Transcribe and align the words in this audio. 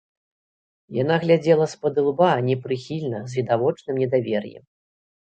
Яна 1.03 1.17
глядзела 1.25 1.67
спадылба, 1.73 2.29
непрыхільна, 2.47 3.19
з 3.35 3.41
відавочным 3.41 3.95
недавер'ем. 4.05 4.65